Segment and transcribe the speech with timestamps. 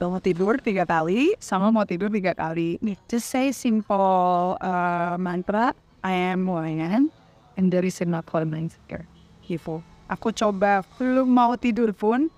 [0.00, 2.76] mau tidur tiga kali sama mau tidur tiga kali.
[3.06, 5.72] Just say simple uh, mantra
[6.04, 7.08] I am who I am
[7.56, 9.06] and there is enough for here.
[9.44, 9.80] Gitu.
[10.10, 12.28] Aku coba belum mau tidur pun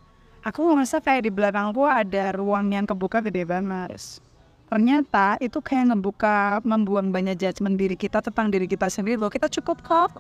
[0.46, 4.23] aku ngerasa kayak di belakangku ada ruang yang kebuka gede banget.
[4.67, 9.31] Ternyata itu kayak ngebuka, membuang banyak judgement diri kita tentang diri kita sendiri loh.
[9.31, 10.11] Kita cukup kok.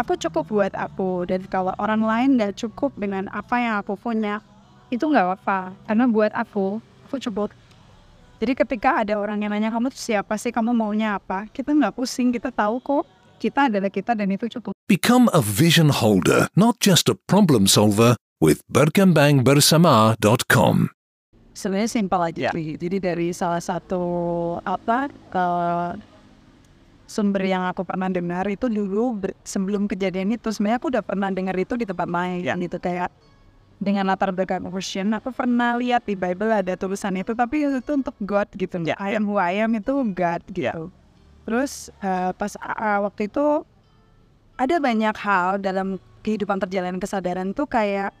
[0.00, 1.28] Aku cukup buat aku.
[1.28, 4.40] Dan kalau orang lain gak cukup dengan apa yang aku punya,
[4.88, 5.72] itu nggak apa.
[5.84, 7.50] Karena buat aku, aku cukup.
[8.40, 11.94] Jadi ketika ada orang yang nanya kamu tuh siapa sih, kamu maunya apa, kita nggak
[11.94, 13.06] pusing, kita tahu kok
[13.38, 14.72] kita adalah kita dan itu cukup.
[14.88, 20.88] Become a vision holder, not just a problem solver, with berkembangbersama.com.
[21.54, 22.74] Sebenarnya simpel aja sih.
[22.74, 24.02] Jadi dari salah satu
[24.66, 25.46] apa ke
[27.06, 31.54] sumber yang aku pernah dengar itu dulu sebelum kejadian itu sebenarnya aku udah pernah dengar
[31.54, 32.58] itu di tempat lain Ya.
[32.58, 33.12] gitu kayak
[33.82, 38.14] dengan latar belakang Christian aku pernah lihat di Bible ada tulisan itu tapi itu untuk
[38.22, 38.80] God gitu.
[38.86, 38.96] Ya.
[38.96, 40.88] I am who I am itu God gitu.
[41.44, 43.66] Terus eh, pas uh, waktu itu
[44.54, 48.14] ada banyak hal dalam kehidupan perjalanan kesadaran tuh kayak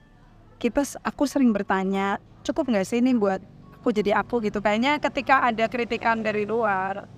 [0.60, 3.40] kita aku sering bertanya cukup nggak sih ini buat
[3.80, 4.44] aku jadi aku?
[4.44, 4.60] gitu.
[4.60, 7.08] Kayaknya ketika ada kritikan dari luar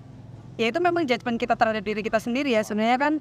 [0.57, 3.12] ya itu memang judgement kita terhadap diri kita sendiri ya sebenarnya kan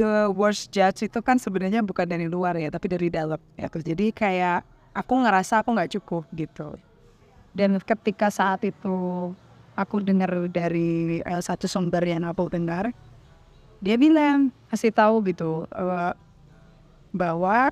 [0.00, 3.68] the worst judge itu kan sebenarnya bukan dari luar ya tapi dari dalam ya.
[3.68, 4.64] Jadi kayak
[4.96, 6.80] aku ngerasa aku nggak cukup gitu.
[7.52, 8.96] Dan ketika saat itu
[9.76, 12.88] aku dengar dari eh, satu sumber yang aku dengar
[13.80, 16.12] dia bilang kasih tahu gitu eh,
[17.12, 17.68] bahwa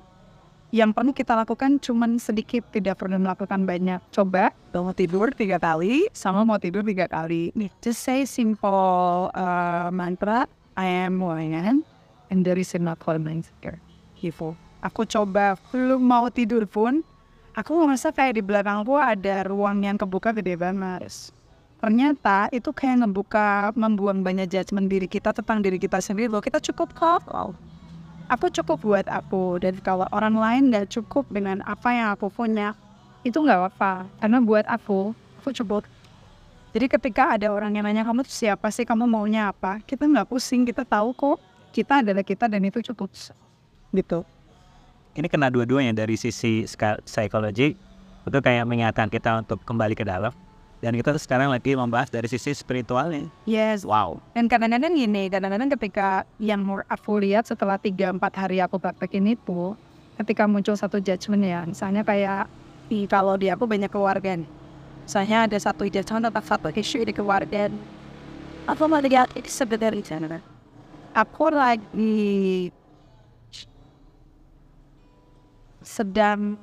[0.69, 3.97] yang perlu kita lakukan cuman sedikit tidak perlu melakukan banyak.
[4.13, 7.49] Coba mau tidur tiga kali sama mau tidur tiga kali.
[7.81, 10.45] Just say simple uh, mantra
[10.77, 11.88] I am am
[12.29, 13.77] and there is enough for my here
[14.17, 15.59] gitu aku coba.
[15.71, 17.03] Belum mau tidur pun
[17.55, 21.31] aku ngerasa kayak di belakangku ada ruang yang kebuka gede banget.
[21.79, 26.59] Ternyata itu kayak ngebuka membuang banyak judgement diri kita tentang diri kita sendiri loh kita
[26.59, 27.23] cukup kok.
[28.29, 29.57] Aku cukup buat aku.
[29.63, 32.75] Dan kalau orang lain nggak cukup dengan apa yang aku punya
[33.23, 35.11] itu nggak apa karena buat aku
[35.43, 35.83] aku cukup
[36.71, 40.23] jadi ketika ada orang yang nanya kamu tuh siapa sih kamu maunya apa kita nggak
[40.31, 41.35] pusing kita tahu kok
[41.69, 43.09] kita adalah kita dan itu cukup
[43.93, 44.21] gitu
[45.17, 46.63] Ini kena dua-duanya dari sisi
[47.03, 47.73] psikologi
[48.29, 50.31] itu kayak mengingatkan kita untuk kembali ke dalam
[50.79, 53.27] dan kita sekarang lagi membahas dari sisi spiritualnya.
[53.43, 54.23] yes Wow.
[54.31, 59.75] Dan kadang-kadang gini, kadang-kadang ketika yang more aku lihat setelah 3-4 hari aku praktekin itu,
[60.15, 62.47] ketika muncul satu judgement ya, misalnya kayak,
[62.87, 64.47] "Ih, kalau di aku banyak keluarga nih.
[65.03, 67.67] Misalnya ada satu judgement tentang satu isu di keluarga.
[68.69, 70.39] Aku mau lihat itu sebenarnya.
[71.19, 72.71] Aku lagi
[75.83, 76.55] sedang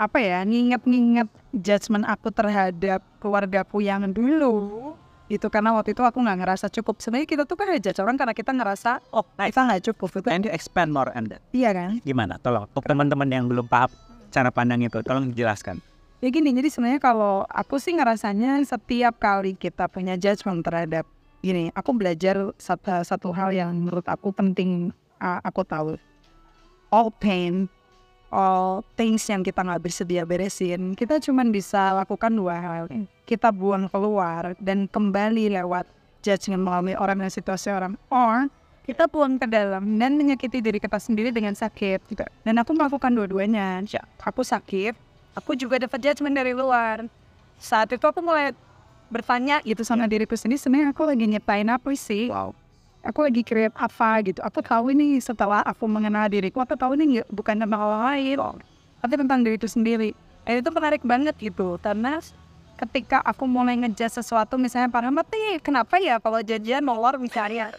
[0.00, 4.96] apa ya nginget-nginget judgement aku terhadap keluargaku yang dulu
[5.30, 8.34] itu karena waktu itu aku nggak ngerasa cukup sebenarnya kita tuh kan judge orang karena
[8.34, 11.38] kita ngerasa oh kita nggak cukup itu And you expand more on that.
[11.54, 12.40] iya kan Gimana?
[12.42, 13.92] Tolong untuk teman-teman yang belum paham
[14.34, 15.78] cara pandang itu, tolong dijelaskan.
[16.18, 21.06] ya gini jadi sebenarnya kalau aku sih ngerasanya setiap kali kita punya judgement terhadap
[21.40, 25.96] gini aku belajar satu, satu hal yang menurut aku penting uh, aku tahu.
[26.90, 27.68] All pain
[28.30, 32.84] all things yang kita nggak bersedia beresin kita cuman bisa lakukan dua hal.
[33.26, 35.86] Kita buang keluar dan kembali lewat
[36.22, 37.94] judgement melalui orang dan situasi orang.
[38.10, 38.46] Or
[38.86, 42.00] kita buang ke dalam dan menyakiti diri kita sendiri dengan sakit.
[42.10, 42.22] Gitu.
[42.22, 43.82] dan aku melakukan dua-duanya.
[44.22, 47.06] Aku sakit aku juga dapat judgement dari luar.
[47.60, 48.56] Saat itu aku mulai
[49.10, 52.30] bertanya gitu sama diriku sendiri sebenarnya aku lagi nyiptain apa sih?
[52.30, 52.54] Wow.
[53.00, 54.22] aku lagi create apa?
[54.24, 54.40] gitu.
[54.40, 58.38] Aku tahu ini setelah aku mengenal diriku aku tahu ini bukan tentang orang lain
[59.00, 60.14] tapi tentang diriku sendiri.
[60.46, 62.22] Dan itu menarik banget gitu karena
[62.80, 67.74] ketika aku mulai ngejudge sesuatu misalnya para mati kenapa ya kalau janjian molor misalnya?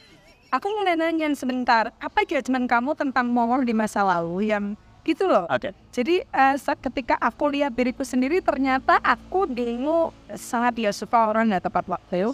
[0.51, 5.49] Aku mulai nanya sebentar apa judgement kamu tentang molor di masa lalu yang gitu loh
[5.49, 5.73] Oke.
[5.89, 11.51] jadi eh, saat ketika aku lihat diriku sendiri ternyata aku dulu sangat ya suka orang
[11.51, 12.31] nggak tepat waktu.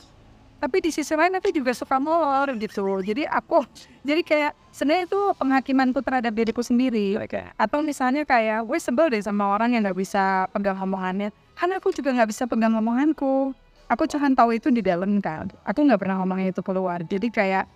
[0.57, 2.81] Tapi di sisi lain aku juga suka molor gitu.
[3.05, 3.61] Jadi aku
[4.01, 7.13] jadi kayak sebenarnya itu penghakimanku terhadap diriku sendiri.
[7.21, 7.45] Oke.
[7.61, 11.29] Atau misalnya kayak gue sebel deh sama orang yang nggak bisa pegang omongannya.
[11.53, 13.53] Karena aku juga nggak bisa pegang omonganku.
[13.85, 15.45] Aku cuma tahu itu di dalam kan.
[15.61, 17.05] Aku nggak pernah ngomongnya itu keluar.
[17.05, 17.69] Jadi kayak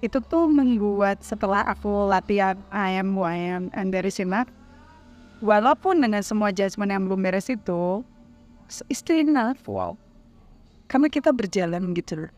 [0.00, 3.16] itu tuh membuat setelah aku latihan I am
[3.76, 4.48] and there is enough
[5.44, 8.04] walaupun dengan semua judgement yang belum beres itu
[8.68, 10.00] still enough Wow.
[10.88, 12.28] karena kita berjalan gitu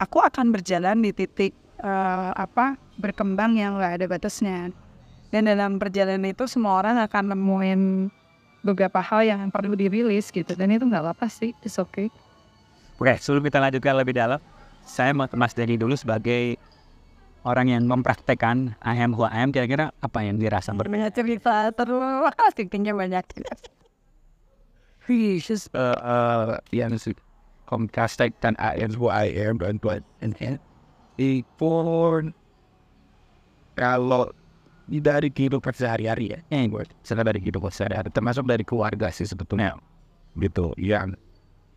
[0.00, 1.52] aku akan berjalan di titik
[1.84, 4.72] eh, apa berkembang yang nggak ada batasnya.
[5.30, 8.10] Dan dalam perjalanan itu semua orang akan nemuin
[8.66, 10.52] beberapa hal yang perlu dirilis gitu.
[10.58, 12.10] Dan itu nggak apa-apa sih it's okay.
[13.00, 14.36] Oke, sebelum kita lanjutkan lebih dalam,
[14.90, 16.58] saya Mas Dedi dulu sebagai
[17.46, 20.74] orang yang mempraktekkan AM HUAM, kira-kira apa yang dirasa?
[20.74, 21.06] Berbeda?
[21.06, 23.24] banyak cerita terus aslinya banyak.
[25.00, 27.14] Fishes uh, uh, yang si
[27.70, 30.58] Comcast dan ANYM dan buat ini
[31.14, 31.74] itu
[33.78, 34.26] kalau
[34.90, 39.78] di dari kehidupan sehari-hari ya, buat setelah dari kehidupan sehari-hari, termasuk dari keluarga sih sebetulnya,
[40.34, 41.14] gitu, yang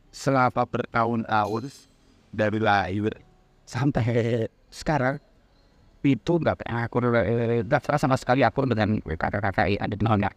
[0.10, 1.93] selama bertahun-tahun
[2.34, 3.14] dari lahir
[3.64, 5.22] sampai sekarang
[6.04, 10.28] itu nggak pernah aku eh, nggak pernah sama sekali aku dengan kakak-kakak ada di mana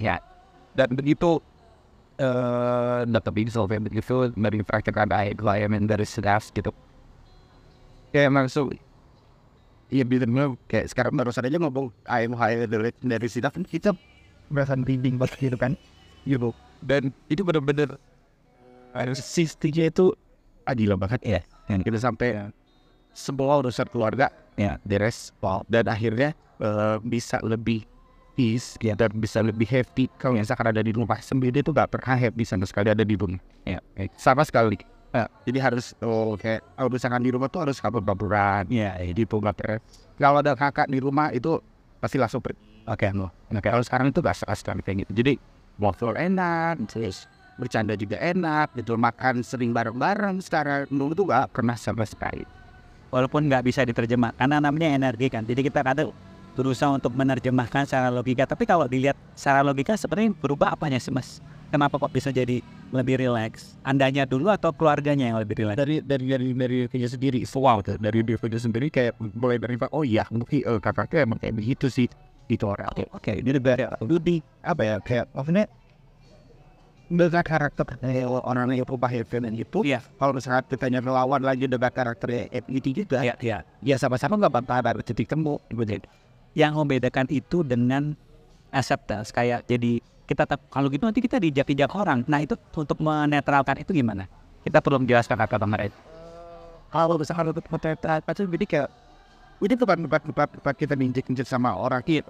[0.00, 0.18] ya
[0.74, 1.38] dan begitu
[2.18, 6.72] eh dapat bisa begitu dari praktekan air klien dari staff gitu.
[8.12, 8.68] Kayak langsung
[9.92, 13.92] Iya bilang kayak sekarang baru saja ngomong ayam ayam dari dari staff kita
[14.48, 15.76] merasa bimbing banget gitu kan.
[16.24, 17.96] Gitu dan itu benar-benar
[18.92, 20.12] ada sistemnya itu
[20.66, 21.20] adil banget.
[21.22, 22.52] Ya yang kita sampai
[23.12, 24.32] semua urusan keluarga.
[24.56, 25.64] Ya beres wow.
[25.68, 27.88] dan akhirnya eh, bisa lebih
[28.32, 30.08] peace ya dan bisa lebih happy.
[30.16, 33.40] Kalau misalkan ada di rumah sendiri itu gak pernah happy sama sekali ada di rumah.
[33.64, 34.76] Ya eh, sama sekali.
[35.12, 39.28] Ya, jadi harus oh, kayak kalau misalkan di rumah tuh harus kabur kaburan ya di
[39.28, 39.52] rumah
[40.16, 41.60] kalau ada kakak di rumah itu
[42.00, 42.88] pasti langsung pergi.
[42.88, 43.68] Oke no oke.
[43.68, 45.12] Kalau sekarang itu gak sekali kayak gitu.
[45.20, 45.32] Jadi
[45.76, 47.28] ngobrol enak terus
[47.60, 52.44] bercanda juga enak gitu makan sering bareng-bareng secara dulu tuh gak pernah sama sekali
[53.12, 55.44] Walaupun nggak bisa diterjemah, karena namanya energi kan.
[55.44, 56.16] Jadi kita kadang
[56.56, 58.48] berusaha untuk menerjemahkan secara logika.
[58.48, 61.44] Tapi kalau dilihat secara logika sebenarnya berubah apanya sih mas?
[61.68, 63.76] Kenapa kok bisa jadi lebih rileks?
[63.84, 65.76] Andanya dulu atau keluarganya yang lebih rileks?
[65.76, 68.00] dari dari dari dari dirinya sendiri wow tuh.
[68.00, 72.08] dari dirinya sendiri kayak mulai dari oh iya mungkin eh, kakaknya emang kayak begitu sih
[72.48, 75.64] itu orang oke oke ini udah lebih apa ya kayak maksudnya
[77.12, 77.84] dengan karakter
[78.42, 80.00] orang yang berubah dan itu Iya.
[80.16, 84.80] kalau misalnya ditanya melawan lagi dengan karakter itu juga ya ya ya sama-sama nggak bakal
[84.80, 86.00] ada titik temu gitu
[86.56, 88.16] Yang membedakan itu dengan
[88.72, 92.24] acceptance kayak jadi kita kalau gitu nanti kita dijak-dijak orang.
[92.24, 94.24] Nah itu untuk menetralkan itu gimana?
[94.64, 95.96] Kita perlu menjelaskan kata mereka.
[96.92, 98.88] kalau misalkan untuk potret pasti jadi kayak
[99.64, 102.28] ini bukan tempat tempat tempat kita minjek minjek sama orang gitu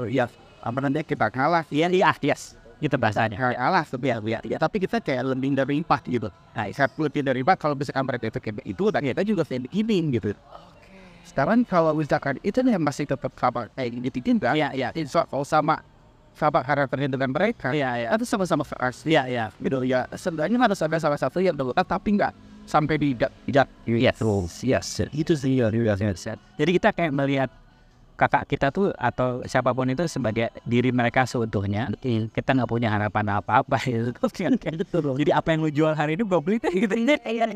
[0.00, 0.24] oh, iya
[0.64, 2.56] apa nanti kita kalah Iya, iya, yes.
[2.80, 3.36] Gitu bahasanya.
[3.36, 6.88] kayak kalah tapi ya, ya, ya, tapi kita kayak lebih dari empat gitu nah saya
[6.96, 10.32] lebih dari empat kalau misalkan mereka itu kayak itu dan kita juga kayak begini gitu
[11.28, 14.88] sekarang kalau misalkan itu yang masih tetap sama kayak gini tidak Iya, iya.
[15.06, 15.84] so, kalau sama
[16.32, 18.08] sama karakternya dengan mereka Iya, iya.
[18.16, 19.44] atau sama-sama fresh Iya, iya.
[19.60, 22.32] gitu ya sebenarnya harus ada salah satu yang dekat tapi enggak
[22.64, 23.30] sampai di tidak
[23.84, 24.16] Yes,
[24.62, 25.10] yes.
[25.10, 26.14] Itu sih yang
[26.56, 27.50] Jadi kita kayak melihat
[28.20, 31.88] kakak kita tuh atau siapa pun itu sebagai diri mereka seutuhnya.
[32.36, 34.12] Kita nggak punya harapan apa-apa gitu.
[35.16, 36.92] Jadi apa yang lu jual hari ini gue beli deh gitu.
[37.00, 37.48] iya iya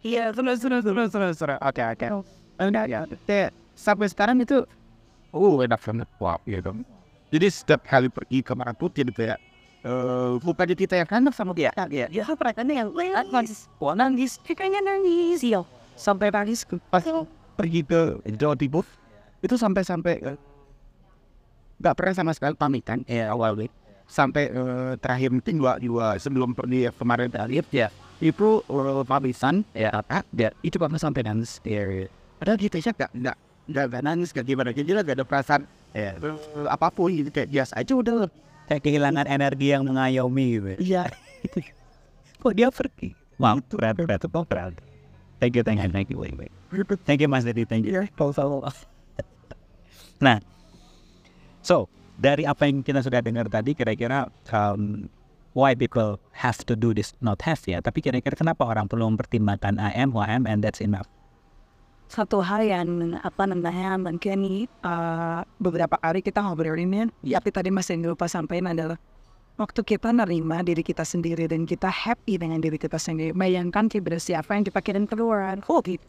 [0.00, 2.06] iya terus terus terus terus terus Oke oke.
[2.56, 3.00] Enggak ya.
[3.76, 4.64] Sampai sekarang itu
[5.36, 6.72] oh enak banget wow gitu.
[7.30, 9.36] Jadi setiap kali pergi ke Maraputin gitu ya.
[9.80, 11.72] Eh, bukannya kita yang enak sama dia.
[11.88, 12.92] ya ya mereka nih yang
[13.32, 15.64] nangis wah nangis kayaknya nangis iya
[15.96, 17.00] sampai nangis Pas
[17.56, 18.84] pergi ke Jawa Timur
[19.40, 20.38] itu sampai-sampai eh,
[21.80, 23.04] nggak pernah sama sekali pamitan.
[23.08, 23.72] Ya awalnya
[24.04, 27.88] sampai eh, terakhir mungkin dua dua sebelum pergi kemarin terakhir ya
[28.20, 31.58] itu eh, pamitan ya apa ya itu karena sampai nangis.
[31.64, 32.08] Ya
[32.40, 33.36] padahal kita sih nggak nggak
[33.70, 35.62] nggak nangis nggak gimana jadi nggak ada perasaan
[35.94, 36.16] ya
[36.68, 38.28] apa pun gitu kayak biasa aja udah.
[38.70, 40.70] Kayak kehilangan energi yang mengayomi gitu.
[40.78, 41.10] iya.
[42.40, 43.18] Kok dia pergi?
[43.34, 44.72] Wow, keren, keren, keren.
[45.40, 46.20] Thank you, thank you, thank you.
[47.02, 48.86] Thank you Mas Dedi, thank you.
[50.20, 50.38] Nah,
[51.64, 51.88] so
[52.20, 55.08] dari apa yang kita sudah dengar tadi, kira-kira um,
[55.56, 59.80] why people have to do this, not have ya, tapi kira-kira kenapa orang perlu mempertimbangkan
[59.80, 61.08] AM, YM, and that's enough.
[62.10, 68.02] satu hal yang apa namanya mungkin uh, beberapa kali kita ngobrolin ya tapi tadi masih
[68.02, 68.98] lupa sampaikan adalah
[69.54, 74.34] waktu kita nerima diri kita sendiri dan kita happy dengan diri kita sendiri bayangkan vibrasi
[74.34, 75.62] apa yang kita kirim keluar.
[75.70, 76.02] Oh gitu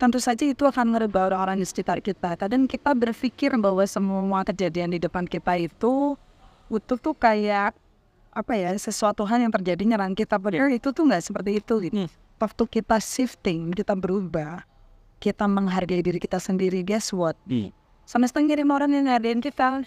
[0.00, 2.32] tentu saja itu akan merubah orang-orang di sekitar kita.
[2.40, 6.16] Kadang kita berpikir bahwa semua kejadian di depan kita itu
[6.72, 7.76] itu tuh kayak
[8.32, 10.40] apa ya sesuatu hal yang terjadi nyerang kita.
[10.40, 12.08] Padahal itu tuh nggak seperti itu gitu.
[12.40, 14.64] waktu kita shifting kita berubah
[15.20, 17.36] kita menghargai diri kita sendiri guess what?
[18.08, 19.84] Semesta ngirim orang yang ngadain kita.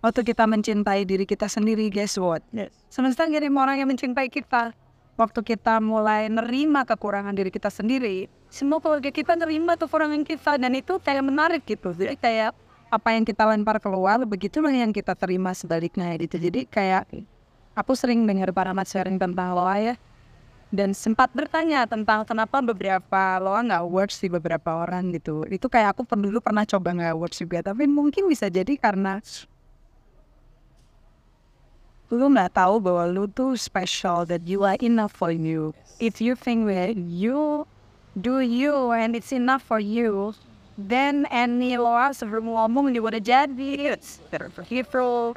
[0.00, 2.40] Waktu kita mencintai diri kita sendiri guess what?
[2.88, 4.72] Semesta ngirim orang yang mencintai kita
[5.14, 10.78] waktu kita mulai nerima kekurangan diri kita sendiri semua keluarga kita nerima kekurangan kita dan
[10.78, 11.90] itu kayak menarik gitu.
[11.90, 12.54] Jadi kayak
[12.86, 16.38] apa yang kita lempar keluar begitulah yang kita terima sebaliknya gitu.
[16.38, 17.10] Jadi kayak
[17.74, 19.94] aku sering dengar para mat sharing tentang loa ya.
[20.70, 25.42] Dan sempat bertanya tentang kenapa beberapa loa nggak works di beberapa orang gitu.
[25.50, 29.18] Itu kayak aku dulu pernah coba nggak works juga tapi mungkin bisa jadi karena
[32.12, 35.72] lu nggak tahu bahwa lu tuh special that you are enough for you.
[36.02, 37.64] If you think that you
[38.18, 40.34] do you and it's enough for you
[40.74, 43.94] then any loa sebelum ngomong juga udah jadi.
[44.66, 45.34] Gitu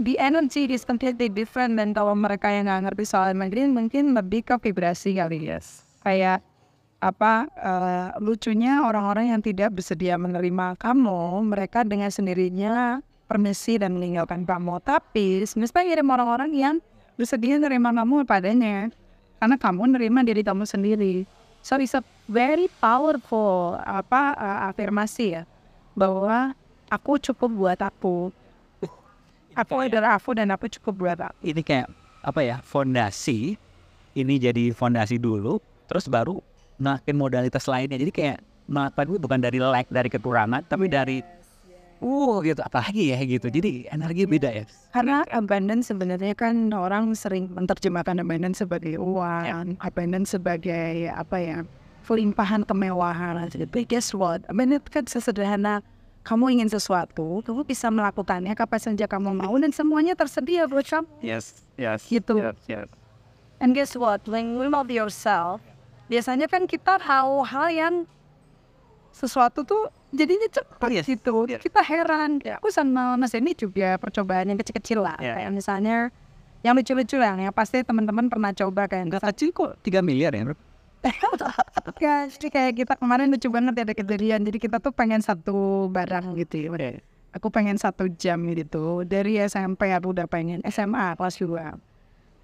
[0.00, 4.48] the energy is completely different dan kalau mereka yang nggak ngerti soal Mandarin mungkin lebih
[4.48, 5.60] ke vibrasi kali ya
[6.00, 6.40] kayak
[7.00, 14.42] apa eh, lucunya orang-orang yang tidak bersedia menerima kamu mereka dengan sendirinya permisi dan meninggalkan
[14.42, 16.76] kamu tapi sebenarnya kirim orang-orang yang
[17.20, 18.88] bersedia menerima kamu padanya.
[19.36, 21.28] Karena kamu nerima diri kamu sendiri.
[21.60, 25.42] So it's a very powerful apa eh, afirmasi ya
[25.92, 26.56] bahwa
[26.88, 28.32] aku cukup buat aku.
[29.50, 31.36] Aku adalah aku dan aku cukup buat aku.
[31.44, 31.88] Ini kayak
[32.24, 33.60] apa ya fondasi.
[34.16, 35.60] Ini jadi fondasi dulu
[35.90, 36.40] terus baru
[36.80, 38.00] makin modalitas lainnya.
[38.00, 38.38] Jadi kayak
[38.70, 41.20] melakukan bukan dari lack dari kekurangan tapi dari
[42.00, 47.46] uh gitu apalagi ya gitu jadi energi beda ya Karena abundance sebenarnya kan orang sering
[47.52, 51.58] menerjemahkan abundance sebagai uang, abundance sebagai apa ya,
[52.02, 53.46] kelimpahan kemewahan.
[53.46, 54.42] Tapi guess what?
[54.50, 55.78] Abundance kan sesederhana
[56.20, 61.06] kamu ingin sesuatu, kamu bisa melakukannya kapan saja kamu mau dan semuanya tersedia buat kamu.
[61.22, 62.34] yes yes Gitu.
[62.66, 62.88] yes.
[63.62, 64.24] And guess what?
[64.26, 65.60] When you love yourself,
[66.08, 67.94] biasanya kan kita tahu hal yang
[69.12, 71.06] sesuatu tuh jadinya cepat Yes.
[71.06, 71.46] gitu.
[71.46, 72.42] Kita heran.
[72.60, 75.16] Aku sama Mas ini juga percobaan yang kecil-kecil lah.
[75.18, 75.38] Yeah.
[75.38, 75.96] Kayak misalnya
[76.60, 79.08] yang lucu-lucu lah, yang pasti teman-teman pernah coba kan.
[79.08, 80.52] nggak kecil kok 3 miliar ya
[81.96, 84.44] Ya, jadi kayak kita kemarin lucu banget ya ada kejadian.
[84.44, 87.00] Jadi kita tuh pengen satu barang gitu ya.
[87.32, 89.08] Aku pengen satu jam gitu.
[89.08, 91.56] Dari SMP aku udah pengen SMA kelas 2.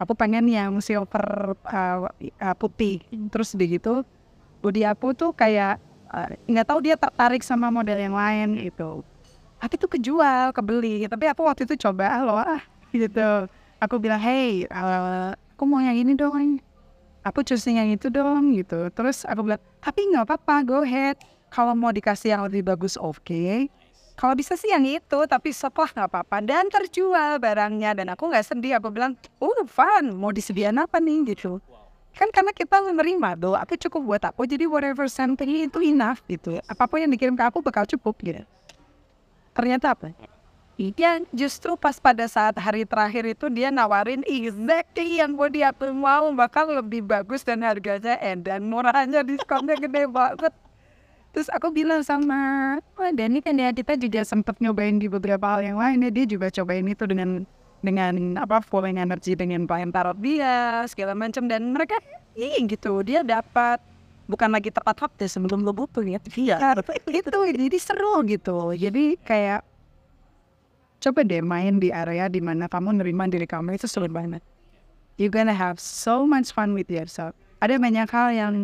[0.00, 3.04] Aku pengen yang silver uh, uh, putih.
[3.28, 4.04] Terus begitu
[4.64, 5.76] body aku tuh kayak
[6.13, 9.03] uh, nggak tahu dia tertarik sama model yang lain gitu.
[9.57, 11.09] Tapi tuh kejual, kebeli.
[11.09, 13.49] Tapi aku waktu itu coba loh ah gitu.
[13.81, 16.61] Aku bilang, hey, uh, aku mau yang ini dong
[17.27, 18.87] aku choosing yang itu dong gitu.
[18.95, 21.19] Terus aku bilang tapi nggak apa-apa go ahead.
[21.51, 23.67] Kalau mau dikasih yang lebih bagus oke.
[24.17, 26.37] Kalau bisa sih yang itu tapi setelah nggak apa-apa.
[26.47, 27.99] Dan terjual barangnya.
[27.99, 28.79] Dan aku nggak sedih.
[28.79, 30.15] Aku bilang oh fun.
[30.15, 31.35] Mau disediain apa nih?
[31.35, 31.59] gitu
[32.16, 36.56] kan karena kita menerima tuh aku cukup buat aku jadi whatever something itu enough gitu.
[36.64, 38.42] Apa pun yang dikirim ke aku bakal cukup gitu.
[39.52, 40.16] Ternyata apa?
[40.76, 46.28] Iya, justru pas pada saat hari terakhir itu dia nawarin exactly yang body aku mau
[46.37, 50.52] bakal lebih bagus dan harganya edan murahnya diskonnya gede banget.
[51.32, 55.64] Terus aku bilang sama wah Dani kan ya kita juga sempet nyobain di beberapa hal
[55.64, 57.44] yang lain ya dia juga cobain itu dengan
[57.85, 62.00] dengan apa flowing energy dengan klien tarot dia segala macam dan mereka
[62.35, 63.78] iya gitu dia dapat
[64.26, 66.75] bukan lagi tepat waktu sebelum lo butuh ya iya
[67.06, 69.61] gitu jadi seru gitu jadi kayak
[71.06, 74.42] coba deh main di area di mana kamu nerima diri kamu itu seru banget.
[75.16, 77.33] You gonna have so much fun with yourself.
[77.62, 78.54] Ada banyak hal yang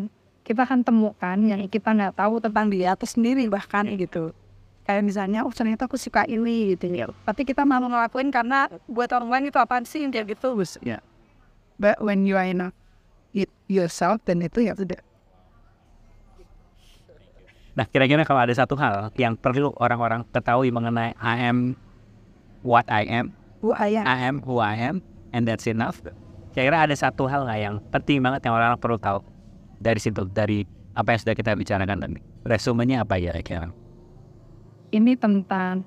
[0.43, 4.35] kita akan temukan yang kita nggak tahu tentang diri atau sendiri bahkan gitu.
[4.83, 7.07] Kayak misalnya, oh ternyata aku suka ini gitu ya.
[7.23, 10.59] Tapi kita malu ngelakuin karena buat orang lain itu apaan sih kayak gitu.
[10.83, 10.99] ya
[11.79, 12.75] But when you are enough
[13.33, 15.01] it yourself, dan itu ya sudah.
[17.73, 21.73] nah kira-kira kalau ada satu hal yang perlu orang-orang ketahui mengenai I am
[22.61, 23.33] what I am
[23.65, 24.05] Who I am.
[24.05, 25.01] I am who I am
[25.33, 26.05] and that's enough
[26.53, 29.25] kira-kira ada satu hal nggak yang penting banget yang orang-orang perlu tahu
[29.81, 33.73] dari situ dari apa yang sudah kita bicarakan tadi resumenya apa ya kira
[34.93, 35.83] ini tentang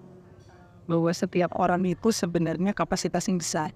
[0.89, 3.71] bahwa setiap orang itu sebenarnya kapasitas yang besar.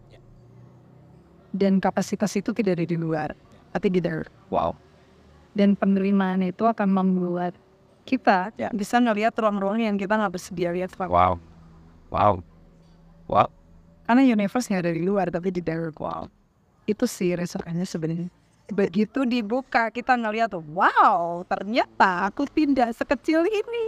[1.49, 3.33] Dan kapasitas itu tidak ada di luar,
[3.73, 4.25] tapi di dalam.
[4.53, 4.73] wow
[5.57, 7.57] Dan penerimaan itu akan membuat
[8.05, 10.93] kita bisa ngelihat ruang-ruang yang kita nggak bersedia lihat.
[10.97, 11.37] Wow
[12.09, 12.41] wow
[13.29, 13.49] wow
[14.09, 15.93] Karena universe nggak ada di luar, tapi di dalam.
[15.93, 16.25] Wow.
[16.89, 18.29] Itu sih resonannya sebenarnya.
[18.73, 23.85] Begitu dibuka, kita ngelihat, wow, ternyata aku tidak sekecil ini.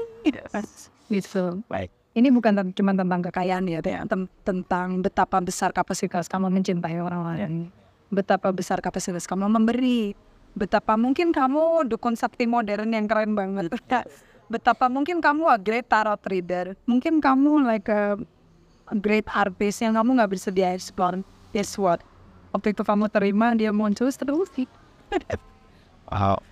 [1.11, 1.59] Gitu.
[1.67, 3.79] baik ini bukan cuma tentang kekayaan ya.
[3.83, 7.51] Tem- tentang betapa besar kapasitas kamu mencintai orang lain,
[8.11, 10.11] betapa besar kapasitas kamu memberi,
[10.51, 13.71] betapa mungkin kamu dukun sakti modern yang keren banget,
[14.51, 18.19] betapa mungkin kamu a great tarot reader, mungkin kamu like a,
[18.91, 21.23] a great artist yang kamu nggak bersedia explore.
[21.55, 22.03] Guess what?
[22.51, 24.51] Waktu itu kamu terima dia muncul terus.
[26.11, 26.43] Wow.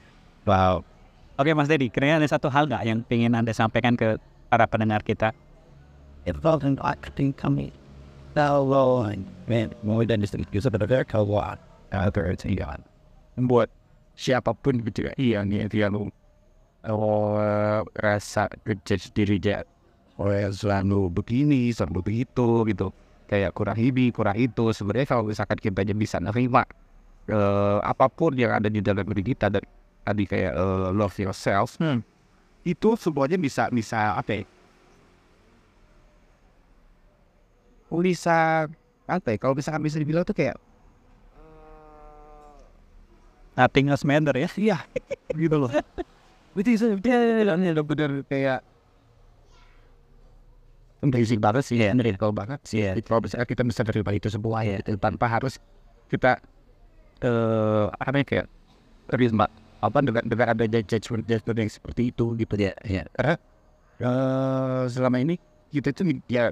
[0.47, 0.87] Wow.
[1.35, 4.15] Oke Mas Dedi, kira-kira ada satu hal nggak yang ingin Anda sampaikan ke
[4.49, 5.31] para pendengar kita.
[13.39, 13.69] Buat
[14.19, 16.11] siapa pun gitu ya iya nih dia lu.
[16.87, 17.35] Oh,
[17.95, 19.63] rasa ngejudge dirinya
[20.15, 22.87] oh ya selalu begini selalu begitu gitu.
[23.29, 24.73] Kayak kurang ini kurang itu.
[24.73, 26.65] Sebenarnya kalau misalkan kita aja bisa nerima
[27.29, 29.63] eh, apa pun yang ada di dalam diri kita dan
[30.03, 31.77] tadi kayak eh, love yourself
[32.67, 34.43] itu semuanya bisa bisa apa ya
[37.89, 38.69] bisa
[39.09, 40.57] apa ya kalau misalkan bisa dibilang tuh kayak
[43.59, 44.47] Nothing else matter ya.
[44.55, 44.77] Iya,
[45.35, 45.67] gitu loh.
[46.55, 48.63] Itu sih, bener-bener kayak
[51.03, 51.91] amazing banget sih, Iya.
[51.91, 52.79] miracle banget sih.
[52.87, 52.95] Iya.
[52.95, 55.59] Jadi Kalau misalnya kita bisa terima itu semua ya, itu tanpa harus
[56.07, 56.39] kita
[57.19, 58.47] eh apa ya kayak
[59.11, 62.73] terima apa dengan dengan adanya judgment judgment yang seperti itu gitu ya.
[62.83, 63.03] Iya.
[63.15, 63.35] Karena
[63.99, 65.35] eh selama ini
[65.71, 66.51] kita tuh ya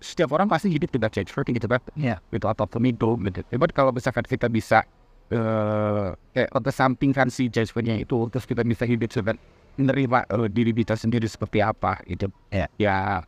[0.00, 1.80] setiap orang pasti hidup dengan judgment gitu kan.
[1.94, 2.16] Iya.
[2.30, 3.40] Itu apa pun itu gitu.
[3.46, 4.82] Tapi kalau misalkan kita bisa
[5.30, 9.38] eh kayak kesampingkan si judgmentnya itu terus kita bisa hidup dengan
[9.78, 12.66] menerima eh, diri kita sendiri seperti apa gitu Ya.
[12.74, 13.22] ya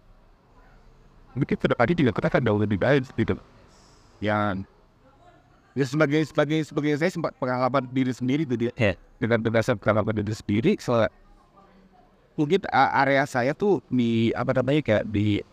[1.39, 3.39] mungkin depannya juga kita akan jauh lebih baik gitu
[4.19, 4.67] yang
[5.73, 8.93] ya sebagai sebagai sebagai saya sempat pengalaman diri sendiri tuh dia Ya.
[9.17, 11.09] dengan berdasar pengalaman diri sendiri soal
[12.37, 15.45] mungkin area saya tuh di apa namanya kayak di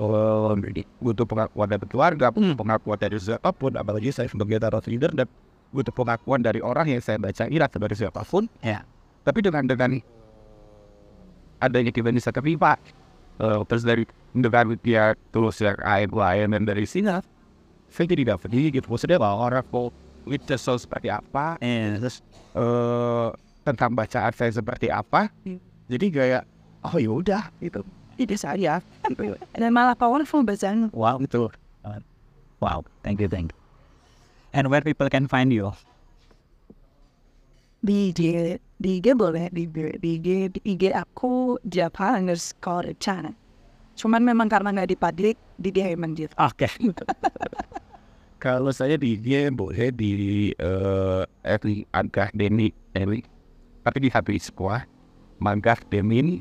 [0.00, 0.56] oh,
[1.02, 5.28] butuh pengakuan dari keluarga, butuh pengakuan dari siapa pun, apalagi saya sebagai tarot reader dan
[5.70, 8.48] butuh pengakuan dari orang yang saya baca irat dari siapa pun.
[8.64, 8.82] Ya.
[9.26, 10.00] Tapi dengan dengan
[11.60, 17.20] adanya kita bisa eh, terus dari dengan dia tulus yang lain lain dan dari sini,
[17.90, 18.86] saya dapat ini gitu.
[18.88, 19.90] Maksudnya bahwa orang mau
[20.30, 22.22] itu seperti apa, Eh, terus
[22.54, 23.28] eh
[23.64, 25.28] tentang bacaan saya seperti apa
[25.86, 26.42] jadi kayak
[26.80, 27.84] oh ya udah gitu
[28.16, 28.80] ini saya
[29.56, 30.88] Dan malah powerful bacaan.
[30.92, 31.16] wow.
[31.20, 31.48] gitu
[32.60, 32.84] Wow.
[33.00, 33.58] Thank you, thank you.
[34.52, 35.72] And where people can find you?
[37.80, 38.20] Di IG,
[38.76, 39.64] di IG boleh, di,
[39.96, 43.32] di IG, di IG aku Japa underscore channel.
[44.00, 46.26] Cuman memang karena nggak di public, di DM aja.
[46.48, 46.72] Oke.
[48.40, 50.12] kalau saya di IG boleh di
[50.56, 53.20] eh Eri Angga Deni Eri
[53.84, 54.82] tapi di HP semua
[55.38, 56.40] Mangga Demin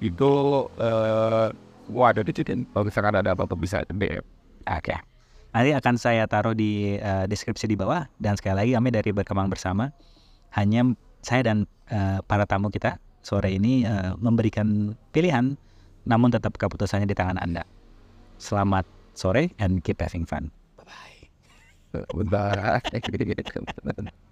[0.00, 0.32] itu
[0.80, 1.48] eh
[1.92, 4.24] wah ada di situ kalau misalkan ada apa-apa bisa DM
[4.68, 4.96] Oke.
[5.48, 9.48] Nanti akan saya taruh di eh, deskripsi di bawah dan sekali lagi kami dari berkembang
[9.48, 9.88] bersama
[10.52, 10.92] hanya
[11.24, 15.56] saya dan eh, para tamu kita sore ini eh, memberikan pilihan
[16.04, 17.64] namun tetap keputusannya di tangan Anda.
[18.38, 18.86] Selamat
[19.18, 20.52] sore and keep having fun.
[22.12, 22.84] bentar